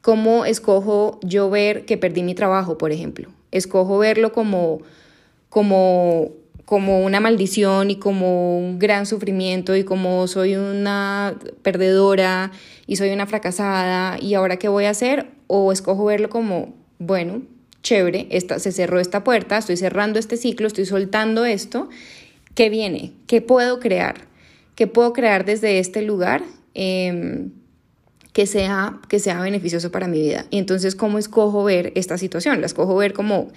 [0.00, 3.28] ¿Cómo escojo yo ver que perdí mi trabajo, por ejemplo?
[3.50, 4.80] Escojo verlo como,
[5.48, 6.30] como
[6.68, 12.52] como una maldición y como un gran sufrimiento y como soy una perdedora
[12.86, 17.40] y soy una fracasada y ahora qué voy a hacer o escojo verlo como, bueno,
[17.82, 21.88] chévere, esta, se cerró esta puerta, estoy cerrando este ciclo, estoy soltando esto,
[22.54, 23.14] ¿qué viene?
[23.26, 24.26] ¿Qué puedo crear?
[24.74, 26.42] ¿Qué puedo crear desde este lugar?
[26.74, 27.50] Em,
[28.34, 30.44] que sea, que sea beneficioso para mi vida.
[30.50, 32.60] Y entonces, ¿cómo escojo ver esta situación?
[32.60, 33.48] ¿La escojo ver como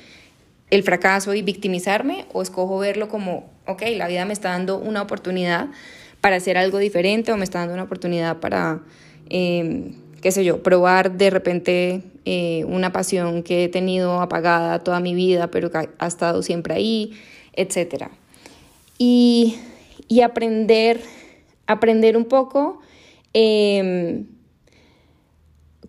[0.72, 5.02] el fracaso y victimizarme o escojo verlo como, ok, la vida me está dando una
[5.02, 5.68] oportunidad
[6.22, 8.82] para hacer algo diferente o me está dando una oportunidad para,
[9.30, 15.02] em, qué sé yo, probar de repente eh, una pasión que he tenido apagada toda
[15.02, 17.20] mi vida, pero que ha estado siempre ahí,
[17.54, 18.06] etc.
[18.98, 19.58] Y,
[20.08, 21.02] y aprender,
[21.68, 22.80] aprender un poco
[23.34, 24.26] em,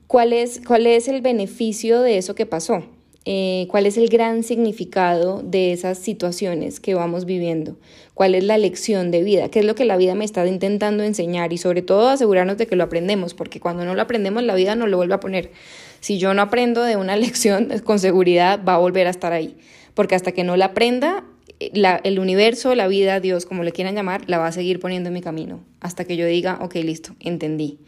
[0.08, 2.82] cuál, es, cuál es el beneficio de eso que pasó.
[3.24, 7.76] Eh, cuál es el gran significado de esas situaciones que vamos viviendo,
[8.14, 11.04] cuál es la lección de vida, qué es lo que la vida me está intentando
[11.04, 14.56] enseñar y sobre todo asegurarnos de que lo aprendemos, porque cuando no lo aprendemos la
[14.56, 15.52] vida nos lo vuelve a poner.
[16.00, 19.56] Si yo no aprendo de una lección, con seguridad va a volver a estar ahí,
[19.94, 21.24] porque hasta que no la aprenda,
[21.60, 21.70] eh,
[22.02, 25.14] el universo, la vida, Dios, como le quieran llamar, la va a seguir poniendo en
[25.14, 27.78] mi camino, hasta que yo diga, ok, listo, entendí.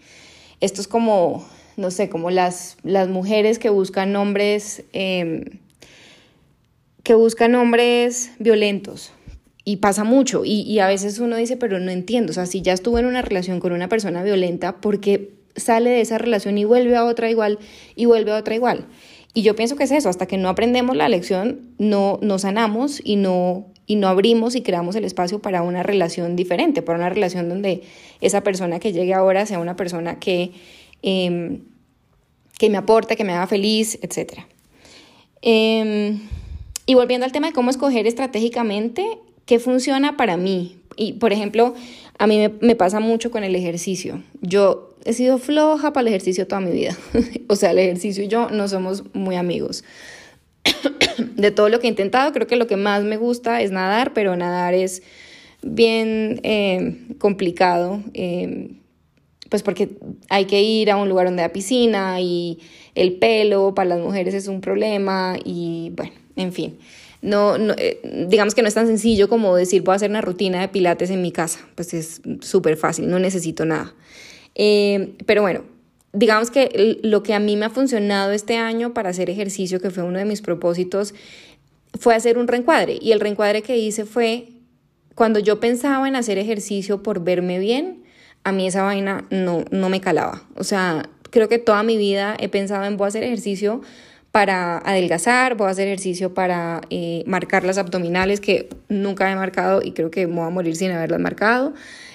[0.60, 1.44] Esto es como
[1.76, 5.44] no sé, como las, las mujeres que buscan hombres, em,
[7.02, 9.12] que buscan hombres violentos.
[9.64, 10.44] Y pasa mucho.
[10.44, 12.30] Y, y, a veces uno dice, pero no entiendo.
[12.32, 15.90] O sea, si ya estuvo en una relación con una persona violenta, ¿por qué sale
[15.90, 17.58] de esa relación y vuelve a otra igual
[17.96, 18.86] y vuelve a otra igual?
[19.32, 23.00] Y yo pienso que es eso, hasta que no aprendemos la lección, no, no sanamos
[23.02, 27.10] y no, y no abrimos y creamos el espacio para una relación diferente, para una
[27.10, 27.82] relación donde
[28.20, 30.52] esa persona que llegue ahora sea una persona que
[31.06, 31.60] Em,
[32.58, 34.38] que me aporte, que me haga feliz, etc.
[35.42, 36.18] Em,
[36.86, 40.78] y volviendo al tema de cómo escoger estratégicamente, ¿qué funciona para mí?
[40.96, 41.74] Y, por ejemplo,
[42.18, 44.22] a mí me, me pasa mucho con el ejercicio.
[44.40, 46.96] Yo he sido floja para el ejercicio toda mi vida.
[47.48, 49.84] o sea, el ejercicio y yo no somos muy amigos.
[51.18, 54.14] de todo lo que he intentado, creo que lo que más me gusta es nadar,
[54.14, 55.02] pero nadar es
[55.60, 58.02] bien eh, complicado.
[58.14, 58.70] Eh,
[59.48, 59.90] pues porque
[60.28, 62.58] hay que ir a un lugar donde hay piscina y
[62.94, 66.78] el pelo para las mujeres es un problema y bueno, en fin.
[67.22, 70.60] No, eh, digamos que no es tan sencillo como decir voy a hacer una rutina
[70.60, 73.94] de pilates en mi casa, pues es súper fácil, no necesito nada.
[74.54, 75.62] Eh, pero bueno,
[76.12, 79.90] digamos que lo que a mí me ha funcionado este año para hacer ejercicio, que
[79.90, 81.14] fue uno de mis propósitos,
[81.98, 82.98] fue hacer un reencuadre.
[83.00, 84.48] Y el reencuadre que hice fue
[85.14, 88.03] cuando yo pensaba en hacer ejercicio por verme bien,
[88.44, 90.42] a mí esa vaina no, no me calaba.
[90.56, 93.80] O sea, creo que toda mi vida he pensado en voy a hacer ejercicio
[94.30, 99.80] para adelgazar, voy a hacer ejercicio para eh, marcar las abdominales que nunca he marcado
[99.82, 101.72] y creo que me voy a morir sin haberlas marcado.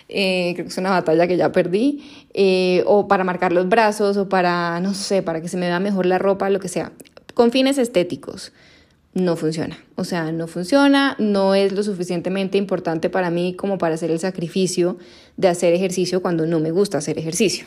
[0.09, 4.17] Eh, creo que es una batalla que ya perdí, eh, o para marcar los brazos,
[4.17, 6.91] o para, no sé, para que se me vea mejor la ropa, lo que sea,
[7.35, 8.51] con fines estéticos
[9.13, 9.77] no funciona.
[9.95, 14.19] O sea, no funciona, no es lo suficientemente importante para mí como para hacer el
[14.19, 14.97] sacrificio
[15.37, 17.65] de hacer ejercicio cuando no me gusta hacer ejercicio.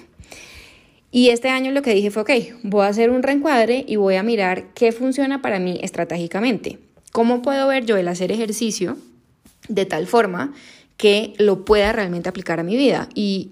[1.10, 2.30] Y este año lo que dije fue, ok,
[2.62, 6.78] voy a hacer un reencuadre y voy a mirar qué funciona para mí estratégicamente.
[7.12, 8.96] ¿Cómo puedo ver yo el hacer ejercicio
[9.68, 10.54] de tal forma
[10.96, 13.10] que lo pueda realmente aplicar a mi vida?
[13.14, 13.50] Y,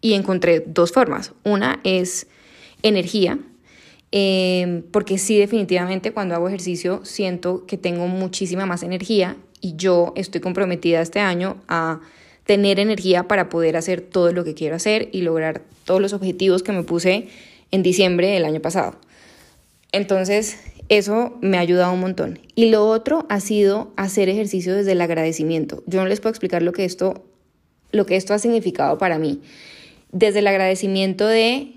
[0.00, 1.32] y encontré dos formas.
[1.42, 2.28] Una es
[2.82, 3.40] energía,
[4.12, 10.12] Em, porque sí definitivamente cuando hago ejercicio siento que tengo muchísima más energía y yo
[10.16, 12.00] estoy comprometida este año a
[12.44, 16.64] tener energía para poder hacer todo lo que quiero hacer y lograr todos los objetivos
[16.64, 17.28] que me puse
[17.70, 18.96] en diciembre del año pasado.
[19.92, 22.40] Entonces, eso me ha ayudado un montón.
[22.56, 25.84] Y lo otro ha sido hacer ejercicio desde el agradecimiento.
[25.86, 27.24] Yo no les puedo explicar lo que esto,
[27.92, 29.40] lo que esto ha significado para mí.
[30.10, 31.74] Desde el agradecimiento de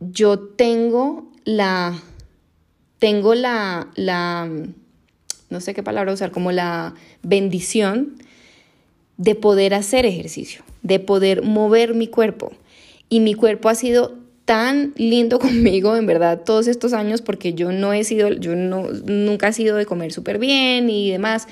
[0.00, 1.98] yo tengo la,
[2.98, 4.50] tengo la, la,
[5.48, 8.16] no sé qué palabra usar, como la bendición
[9.16, 12.52] de poder hacer ejercicio, de poder mover mi cuerpo.
[13.08, 17.72] Y mi cuerpo ha sido tan lindo conmigo, en verdad, todos estos años, porque yo
[17.72, 21.48] no he sido, yo no, nunca he sido de comer súper bien y demás,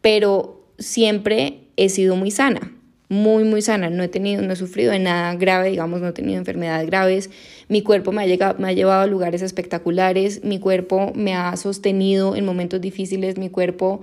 [0.00, 2.72] pero siempre he sido muy sana
[3.10, 3.90] muy, muy sana.
[3.90, 7.28] No he tenido, no he sufrido de nada grave, digamos, no he tenido enfermedades graves.
[7.68, 10.44] Mi cuerpo me ha, llegado, me ha llevado a lugares espectaculares.
[10.44, 13.36] Mi cuerpo me ha sostenido en momentos difíciles.
[13.36, 14.00] Mi cuerpo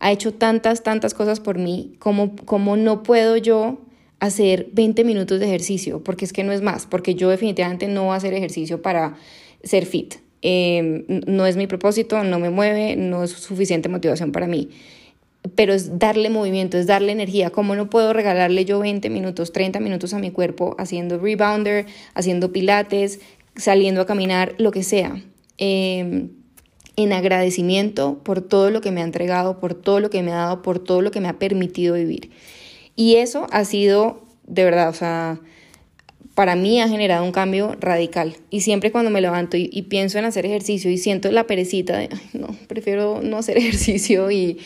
[0.00, 1.94] ha hecho tantas, tantas cosas por mí.
[2.00, 3.78] Como, como no puedo yo
[4.18, 6.02] hacer 20 minutos de ejercicio?
[6.02, 6.84] Porque es que no es más.
[6.84, 9.14] Porque yo definitivamente no voy a hacer ejercicio para
[9.62, 10.16] ser fit.
[10.42, 14.68] Eh, no es mi propósito, no me mueve, no es suficiente motivación para mí
[15.54, 17.50] pero es darle movimiento, es darle energía.
[17.50, 22.52] ¿Cómo no puedo regalarle yo 20 minutos, 30 minutos a mi cuerpo haciendo rebounder, haciendo
[22.52, 23.20] pilates,
[23.56, 25.22] saliendo a caminar, lo que sea?
[25.58, 26.30] Em,
[26.96, 30.36] en agradecimiento por todo lo que me ha entregado, por todo lo que me ha
[30.36, 32.30] dado, por todo lo que me ha permitido vivir.
[32.96, 35.40] Y eso ha sido, de verdad, o sea,
[36.34, 38.36] para mí ha generado un cambio radical.
[38.50, 42.08] Y siempre cuando me levanto y, pienso en hacer ejercicio y siento la perecita de,
[42.32, 44.58] no, prefiero no hacer ejercicio y,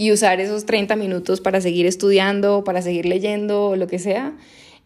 [0.00, 4.34] y, usar esos 30 minutos para seguir estudiando, para seguir leyendo, lo que sea,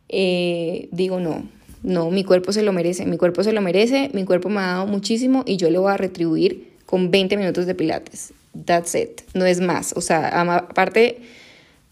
[0.09, 1.49] eh, digo, no,
[1.83, 4.67] no, mi cuerpo se lo merece, mi cuerpo se lo merece, mi cuerpo me ha
[4.67, 8.33] dado muchísimo y yo le voy a retribuir con 20 minutos de pilates.
[8.65, 9.93] That's it, no es más.
[9.97, 11.19] O sea, aparte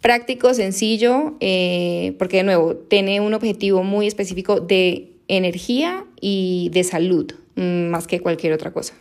[0.00, 6.84] práctico, sencillo, eh, porque de nuevo tiene un objetivo muy específico de energía y de
[6.84, 8.94] salud, mm, más que cualquier otra cosa.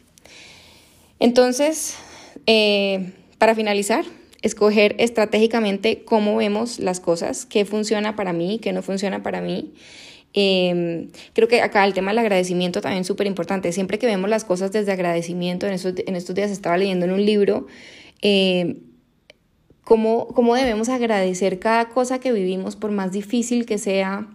[1.19, 1.95] Entonces,
[2.47, 3.11] eh,
[3.41, 4.05] para finalizar,
[4.43, 9.73] escoger estratégicamente cómo vemos las cosas, qué funciona para mí, qué no funciona para mí.
[10.35, 13.71] Em, creo que acá el tema del agradecimiento también es súper importante.
[13.71, 17.13] Siempre que vemos las cosas desde agradecimiento, en estos, en estos días estaba leyendo en
[17.13, 17.65] un libro
[18.21, 18.77] eh,
[19.83, 24.27] cómo, cómo debemos agradecer cada cosa que vivimos, por más difícil que sea,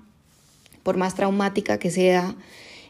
[0.83, 2.35] por más traumática que sea,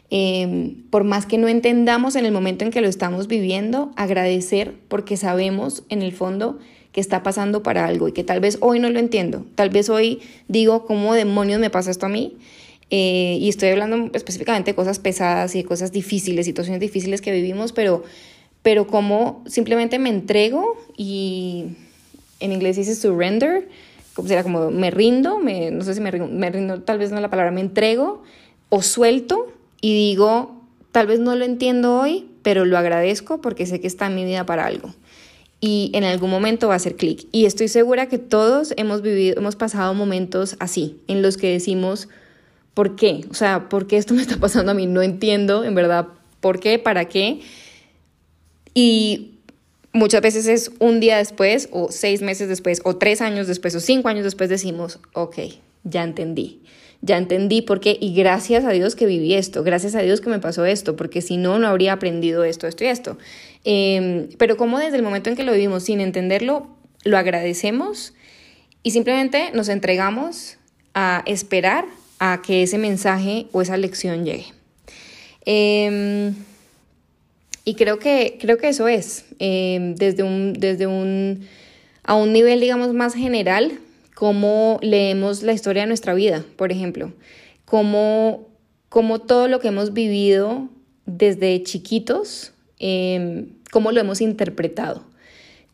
[0.09, 4.73] em, por más que no entendamos en el momento en que lo estamos viviendo, agradecer
[4.87, 6.59] porque sabemos en el fondo
[6.91, 9.89] que está pasando para algo y que tal vez hoy no lo entiendo, tal vez
[9.89, 12.37] hoy digo, ¿cómo demonios me pasa esto a mí?
[12.89, 17.31] Eh, y estoy hablando específicamente de cosas pesadas y de cosas difíciles, situaciones difíciles que
[17.31, 18.03] vivimos, pero,
[18.61, 21.65] pero como simplemente me entrego y
[22.39, 23.67] en inglés dice surrender,
[24.13, 27.11] como será como me rindo, me, no sé si me rindo, me rindo, tal vez
[27.11, 28.23] no la palabra, me entrego
[28.69, 29.51] o suelto
[29.81, 30.61] y digo,
[30.91, 34.25] tal vez no lo entiendo hoy, pero lo agradezco porque sé que está en mi
[34.25, 34.93] vida para algo.
[35.59, 37.27] Y en algún momento va a hacer clic.
[37.31, 42.09] Y estoy segura que todos hemos vivido, hemos pasado momentos así, en los que decimos,
[42.73, 43.25] ¿por qué?
[43.31, 44.85] O sea, ¿por qué esto me está pasando a mí?
[44.85, 46.07] No entiendo, en verdad,
[46.39, 46.79] ¿por qué?
[46.79, 47.41] ¿Para qué?
[48.73, 49.31] Y
[49.93, 53.79] muchas veces es un día después, o seis meses después, o tres años después, o
[53.79, 55.37] cinco años después decimos, ok,
[55.83, 56.61] ya entendí.
[57.01, 60.29] Ya entendí por qué y gracias a Dios que viví esto, gracias a Dios que
[60.29, 63.17] me pasó esto, porque si no, no habría aprendido esto, esto y esto.
[63.63, 66.67] Em, pero como desde el momento en que lo vivimos sin entenderlo,
[67.03, 68.13] lo agradecemos
[68.81, 70.57] y simplemente nos entregamos
[70.93, 71.85] a esperar
[72.19, 74.47] a que ese mensaje o esa lección llegue.
[75.45, 76.33] Em,
[77.63, 81.47] y creo que, creo que eso es, em, desde, un, desde un,
[82.03, 83.79] a un nivel, digamos, más general,
[84.17, 87.13] cómo leemos la historia de nuestra vida, por ejemplo,
[87.65, 88.47] cómo,
[88.89, 90.69] cómo todo lo que hemos vivido
[91.05, 95.03] desde chiquitos, em, cómo lo hemos interpretado,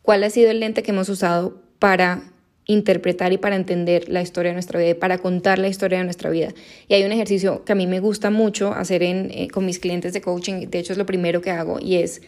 [0.02, 2.22] cuál ha sido el lente que hemos usado para
[2.66, 6.04] interpretar y para entender la historia de nuestra vida y para contar la historia de
[6.04, 6.52] nuestra vida.
[6.86, 9.78] Y hay un ejercicio que a mí me gusta mucho hacer en, eh, con mis
[9.78, 12.20] clientes de coaching, de hecho es lo primero que hago, y es,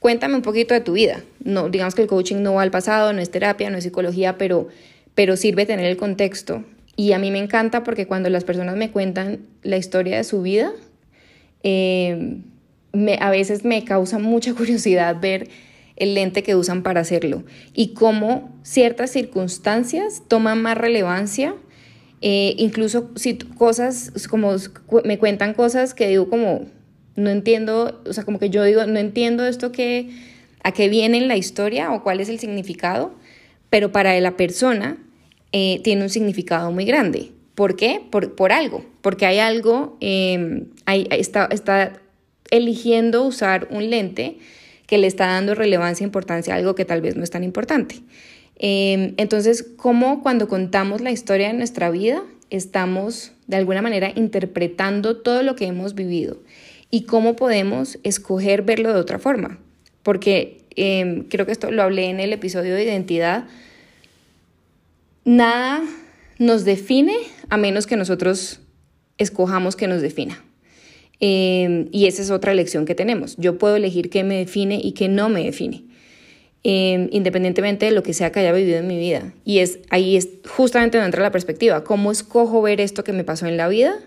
[0.00, 1.22] cuéntame un poquito de tu vida.
[1.44, 4.38] No, digamos que el coaching no va al pasado, no es terapia, no es psicología,
[4.38, 4.68] pero,
[5.18, 6.62] pero sirve tener el contexto.
[6.94, 10.42] Y a mí me encanta porque cuando las personas me cuentan la historia de su
[10.42, 10.70] vida,
[11.64, 12.36] eh,
[12.92, 15.48] me, a veces me causa mucha curiosidad ver
[15.96, 17.42] el lente que usan para hacerlo
[17.74, 21.56] y cómo ciertas circunstancias toman más relevancia,
[22.20, 24.54] eh, incluso si cosas como
[25.02, 26.66] me cuentan cosas que digo como
[27.16, 30.10] no entiendo, o sea, como que yo digo no entiendo esto que
[30.62, 33.16] a qué viene en la historia o cuál es el significado,
[33.68, 34.98] pero para la persona
[35.52, 37.32] eh, tiene un significado muy grande.
[37.54, 38.00] ¿Por qué?
[38.10, 42.00] Por, por algo, porque hay algo, eh, está, está
[42.50, 44.38] eligiendo usar un lente
[44.86, 47.44] que le está dando relevancia e importancia a algo que tal vez no es tan
[47.44, 47.96] importante.
[48.58, 55.18] Em, entonces, ¿cómo cuando contamos la historia de nuestra vida estamos de alguna manera interpretando
[55.18, 56.38] todo lo que hemos vivido?
[56.90, 59.58] ¿Y cómo podemos escoger verlo de otra forma?
[60.02, 63.44] Porque em, creo que esto lo hablé en el episodio de identidad.
[65.28, 65.82] Nada
[66.38, 67.14] nos define
[67.50, 68.60] a menos que nosotros
[69.18, 70.42] escojamos que nos defina.
[71.20, 73.36] Em, y esa es otra lección que tenemos.
[73.36, 75.84] Yo puedo elegir qué me define y qué no me define,
[76.62, 79.34] em, independientemente de lo que sea que haya vivido en mi vida.
[79.44, 81.84] Y es ahí es justamente donde entra la perspectiva.
[81.84, 83.98] ¿Cómo escojo ver esto que me pasó en la vida?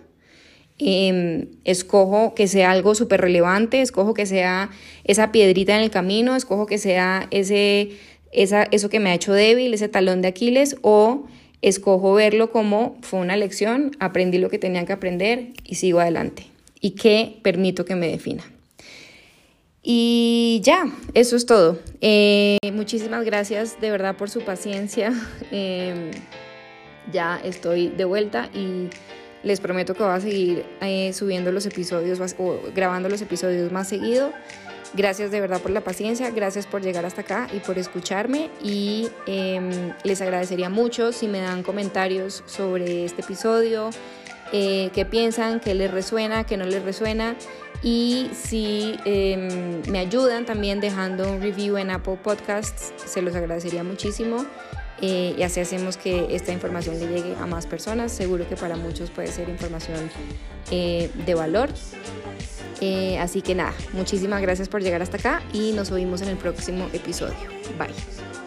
[0.84, 4.72] Em, escojo que sea algo súper relevante, escojo que sea
[5.04, 7.92] esa piedrita en el camino, escojo que sea ese,
[8.32, 11.28] esa, eso que me ha hecho débil, ese talón de Aquiles, o
[11.62, 16.48] escojo verlo como fue una lección, aprendí lo que tenía que aprender y sigo adelante
[16.82, 18.44] y qué permito que me defina.
[19.84, 21.80] Y ya, eso es todo.
[22.02, 25.14] Eh, muchísimas gracias de verdad por su paciencia.
[25.52, 26.12] Em,
[27.12, 28.90] ya estoy de vuelta y
[29.44, 33.88] les prometo que voy a seguir eh, subiendo los episodios o grabando los episodios más
[33.88, 34.32] seguido.
[34.94, 39.08] Gracias de verdad por la paciencia, gracias por llegar hasta acá y por escucharme y
[39.26, 43.90] em, les agradecería mucho si me dan comentarios sobre este episodio,
[44.52, 47.38] eh, qué piensan, qué les resuena, qué no les resuena
[47.82, 53.84] y si em, me ayudan también dejando un review en Apple Podcasts, se los agradecería
[53.84, 54.46] muchísimo.
[55.04, 58.12] Eh, y así hacemos que esta información le llegue a más personas.
[58.12, 60.12] Seguro que para muchos puede ser información
[60.70, 61.70] eh, de valor.
[62.82, 66.38] Eh, así que nada, muchísimas gracias por llegar hasta acá y nos oímos en el
[66.38, 67.36] próximo episodio.
[67.78, 68.41] Bye.